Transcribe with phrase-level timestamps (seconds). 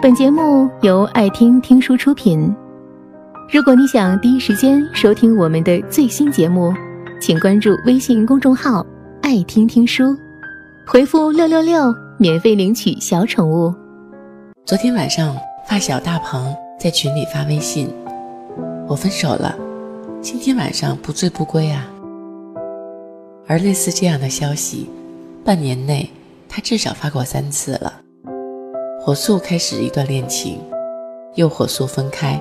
[0.00, 2.54] 本节目由爱听听书出品。
[3.52, 6.72] 如果你想第一时间收听我们的最新节目，
[7.20, 8.86] 请关注微信公众号
[9.22, 10.16] “爱听听书”，
[10.86, 13.74] 回复“六六六”免费领取小宠物。
[14.64, 15.36] 昨天晚上，
[15.68, 17.92] 发小大鹏在群里发微信
[18.86, 19.56] ：“我分手了，
[20.22, 21.84] 今天晚上不醉不归啊。”
[23.48, 24.88] 而类似这样的消息，
[25.44, 26.08] 半年内
[26.48, 27.92] 他至少发过三次了。
[29.00, 30.58] 火速开始一段恋情，
[31.34, 32.38] 又火速分开，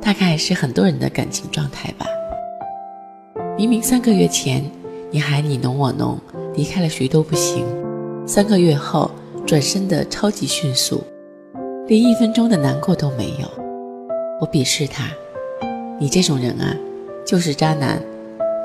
[0.00, 2.06] 大概是很多人的感情状态吧。
[3.56, 4.62] 明明三个月前
[5.10, 6.18] 你还你侬我侬，
[6.54, 7.64] 离开了谁都不行，
[8.26, 9.10] 三个月后
[9.46, 11.02] 转身的超级迅速，
[11.86, 13.48] 连一分钟的难过都没有。
[14.40, 15.08] 我鄙视他，
[15.98, 16.76] 你这种人啊，
[17.26, 18.00] 就是渣男。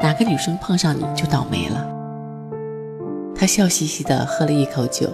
[0.02, 1.88] 哪个女生碰上你就倒霉了？
[3.34, 5.08] 他笑嘻嘻地喝了一口酒，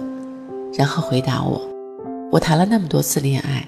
[0.74, 1.62] 然后回答我
[2.30, 3.66] ：“我谈了那么多次恋爱，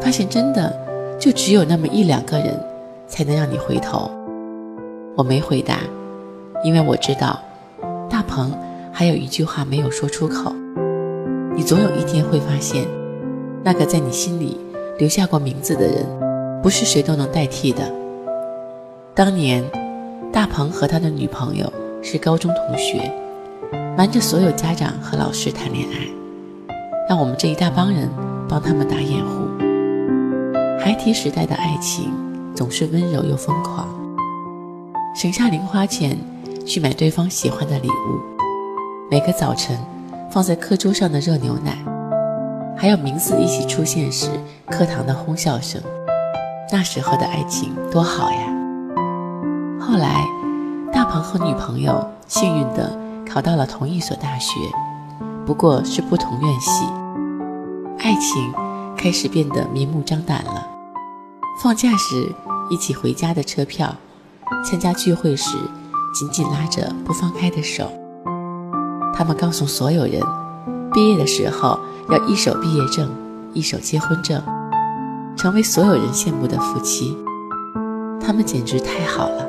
[0.00, 0.74] 发现真的
[1.18, 2.58] 就只有那么一两个人
[3.06, 4.10] 才能让你回头。”
[5.16, 5.78] 我没回答，
[6.64, 7.38] 因为我知道
[8.08, 8.52] 大鹏
[8.92, 10.52] 还有一句话没有说出口：
[11.54, 12.86] 你总有一天会发现，
[13.62, 14.58] 那个在你心里
[14.98, 16.06] 留下过名字的人，
[16.62, 17.82] 不是谁都能代替的。
[19.14, 19.64] 当年。
[20.32, 21.72] 大鹏和他的女朋友
[22.04, 23.12] 是高中同学，
[23.96, 26.06] 瞒着所有家长和老师谈恋爱，
[27.10, 28.08] 让我们这一大帮人
[28.48, 29.40] 帮他们打掩护。
[30.78, 32.12] 孩提时代的爱情
[32.54, 33.84] 总是温柔又疯狂，
[35.12, 36.16] 省下零花钱
[36.64, 38.20] 去买对方喜欢的礼物，
[39.10, 39.76] 每个早晨
[40.30, 41.76] 放在课桌上的热牛奶，
[42.76, 44.30] 还有名字一起出现时
[44.68, 45.82] 课堂的哄笑声，
[46.70, 48.38] 那时候的爱情多好呀！
[49.80, 50.24] 后来，
[50.92, 52.96] 大鹏和女朋友幸运的
[53.28, 54.60] 考到了同一所大学，
[55.44, 56.84] 不过是不同院系。
[58.10, 58.52] 爱情
[58.96, 60.66] 开始变得明目张胆了。
[61.62, 62.34] 放假时
[62.68, 63.94] 一起回家的车票，
[64.64, 65.56] 参加聚会时
[66.12, 67.88] 紧紧拉着不放开的手。
[69.14, 70.20] 他们告诉所有人，
[70.92, 71.78] 毕业的时候
[72.10, 73.08] 要一手毕业证，
[73.54, 74.42] 一手结婚证，
[75.36, 77.16] 成为所有人羡慕的夫妻。
[78.20, 79.46] 他们简直太好了。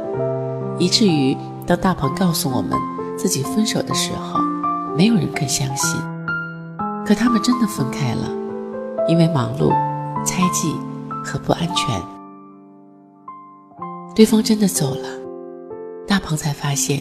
[0.78, 1.36] 以至于
[1.66, 2.78] 当大鹏告诉我们
[3.18, 4.40] 自己分手的时候，
[4.96, 6.00] 没有人肯相信。
[7.04, 8.30] 可他们真的分开了，
[9.08, 9.70] 因为忙碌、
[10.24, 10.76] 猜忌
[11.24, 12.02] 和不安全。
[14.16, 15.08] 对方真的走了，
[16.08, 16.98] 大鹏才发现，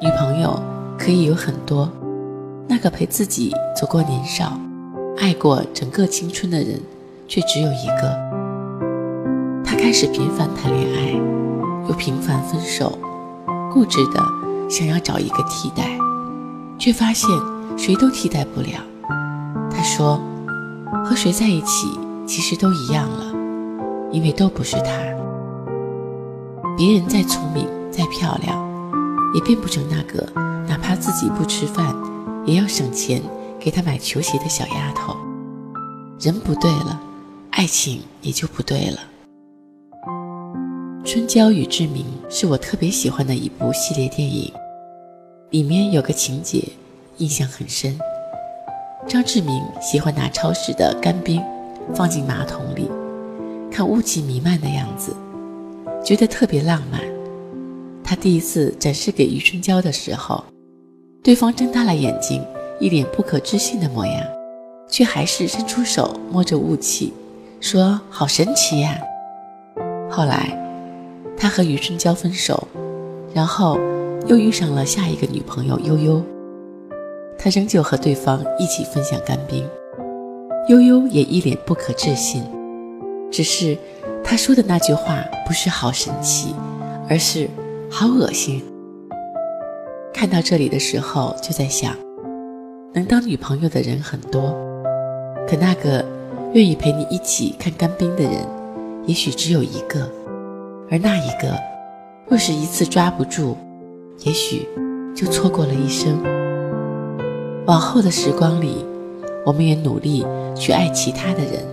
[0.00, 0.60] 女朋友
[0.98, 1.88] 可以有很多，
[2.68, 4.58] 那个陪自己走过年少、
[5.18, 6.80] 爱过整个青春的人，
[7.26, 8.32] 却只有一个。
[9.64, 11.12] 他开始频繁谈恋爱，
[11.88, 12.98] 又频繁分手。
[13.72, 14.22] 固执的
[14.68, 15.98] 想要找一个替代，
[16.78, 17.30] 却发现
[17.78, 18.78] 谁都替代不了。
[19.70, 20.20] 他说
[21.04, 21.88] ：“和谁在一起
[22.26, 23.32] 其实都一样了，
[24.12, 24.92] 因为都不是他。
[26.76, 28.56] 别人再聪明再漂亮，
[29.34, 30.26] 也变不成那个
[30.68, 31.94] 哪怕自己不吃饭
[32.44, 33.22] 也要省钱
[33.58, 35.16] 给他买球鞋的小丫头。
[36.20, 37.00] 人不对了，
[37.50, 38.98] 爱情也就不对了。”
[41.04, 44.52] 《春娇与志明》是我特别喜欢的一部系列电影，
[45.50, 46.62] 里面有个情节
[47.16, 47.98] 印象很深。
[49.08, 51.42] 张志明喜欢拿超市的干冰
[51.94, 52.90] 放进马桶里，
[53.70, 55.14] 看雾气弥漫的样子，
[56.04, 57.00] 觉得特别浪漫。
[58.04, 60.44] 他第一次展示给余春娇的时候，
[61.22, 62.44] 对方睁大了眼睛，
[62.78, 64.24] 一脸不可置信的模样，
[64.88, 67.12] 却还是伸出手摸着雾气，
[67.60, 68.98] 说：“好神奇呀！”
[70.10, 70.58] 后来。
[71.34, 72.68] 他和余春娇分手，
[73.34, 73.76] 然后
[74.28, 76.22] 又遇上了下一个女朋友悠悠。
[77.42, 79.68] 他仍旧和对方一起分享干冰，
[80.68, 82.44] 悠悠也一脸不可置信。
[83.32, 83.76] 只是
[84.22, 86.54] 他说的那句话不是好神奇，
[87.08, 87.48] 而是
[87.90, 88.62] 好恶心。
[90.14, 91.96] 看到这里的时候就在想，
[92.92, 94.54] 能当女朋友的人很多，
[95.48, 96.04] 可那个
[96.52, 98.46] 愿意陪你一起看干冰的人，
[99.06, 100.08] 也许只有一个。
[100.90, 101.58] 而那一个，
[102.28, 103.56] 若是一次抓不住，
[104.24, 104.68] 也许
[105.16, 106.16] 就错过了一生。
[107.64, 108.84] 往后的时光里，
[109.46, 110.26] 我们也努力
[110.56, 111.64] 去爱其他的人，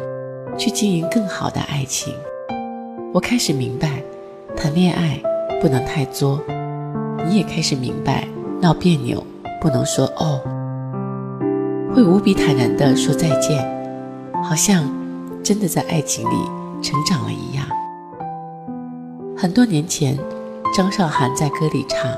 [0.55, 2.13] 去经营更好的爱情。
[3.11, 4.03] 我开始明白，
[4.55, 5.19] 谈恋爱
[5.59, 6.39] 不能太作。
[7.25, 8.27] 你也开始明白，
[8.61, 9.23] 闹别扭
[9.59, 10.39] 不能说哦，
[11.95, 13.57] 会无比坦然地说再见，
[14.43, 14.87] 好像
[15.43, 16.35] 真的在爱情里
[16.83, 17.65] 成长了一样。
[19.35, 20.15] 很多年前，
[20.77, 22.11] 张韶涵在歌里唱：“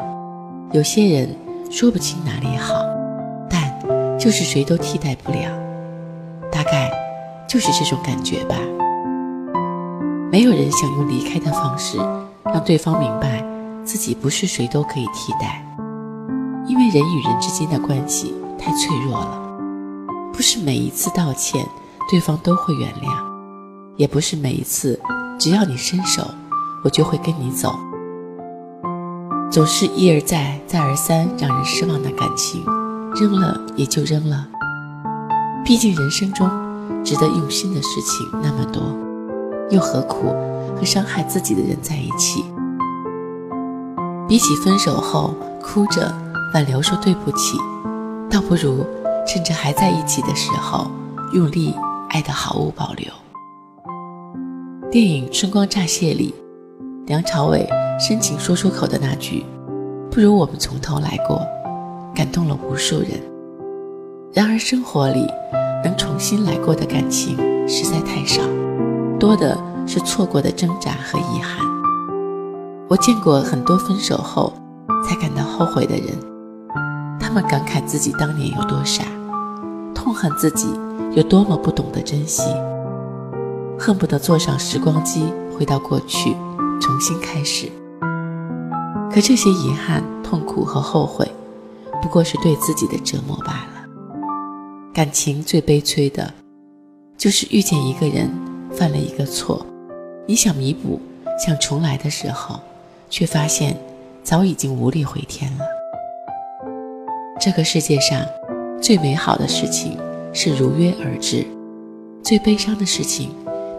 [0.74, 1.30] 有些人
[1.70, 2.84] 说不清哪里好，
[4.22, 5.50] 就是谁都替代不了。
[6.52, 6.92] 大概
[7.50, 8.56] 就是这种感觉吧。
[10.32, 11.98] 没有人想用离开的方式
[12.46, 13.44] 让对方明白
[13.84, 15.66] 自己不是谁都可以替代，
[16.68, 19.42] 因为人与人之间的关系太脆弱了。
[20.32, 21.66] 不是每一次道歉
[22.10, 23.12] 对方都会原谅，
[23.98, 25.00] 也不是每一次
[25.40, 26.24] 只要你伸手，
[26.84, 27.74] 我就会跟你走。
[29.52, 32.64] 总是一而再、再而三让人失望的感情，
[33.22, 34.48] 扔了也就扔了。
[35.64, 36.50] 毕竟人生中
[37.04, 38.82] 值得用心的事情那么多，
[39.70, 40.34] 又何苦
[40.76, 42.44] 和伤害自己的人在一起？
[44.28, 46.12] 比起分手后哭着
[46.54, 47.58] 挽留说对不起，
[48.30, 48.86] 倒不如
[49.28, 50.90] 趁着还在一起的时候
[51.34, 51.76] 用力
[52.10, 53.06] 爱得毫无保留。
[54.90, 56.34] 电影《春光乍泄》里，
[57.06, 57.70] 梁朝伟。
[58.00, 59.46] 深情说出口的那句
[60.10, 61.46] “不如我们从头来过”，
[62.22, 63.10] 感动了无数人。
[64.32, 65.26] 然而生活里
[65.84, 67.36] 能重新来过的感情
[67.68, 68.44] 实在太少，
[69.20, 69.58] 多的
[69.88, 71.66] 是错过的挣扎和遗憾。
[72.88, 74.54] 我见过很多分手后
[75.04, 76.10] 才感到后悔的人，
[77.20, 79.04] 他们感慨自己当年有多傻，
[79.96, 80.68] 痛恨自己
[81.16, 82.44] 有多么不懂得珍惜，
[83.80, 85.26] 恨不得坐上时光机
[85.58, 86.36] 回到过去，
[86.80, 87.68] 重新开始。
[89.12, 91.28] 可这些遗憾、痛苦和后悔，
[92.12, 93.88] 过是对自己的折磨罢了。
[94.94, 96.31] 感情最悲催的，
[97.18, 98.30] 就是遇见一个人，
[98.74, 99.66] 犯了一个错，
[100.28, 101.00] 你想弥补、
[101.44, 102.60] 想重来的时候，
[103.10, 103.75] 却发现
[104.22, 105.66] 早已经无力回天了。
[107.40, 108.24] 这个世界上，
[108.81, 109.98] 最美好的事情
[110.34, 111.46] 是如约而至，
[112.22, 113.30] 最悲伤的事情，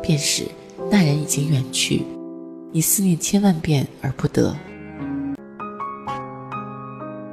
[0.01, 0.45] 便是
[0.91, 2.03] 那人已经远去，
[2.73, 4.57] 你思念千万遍而不得。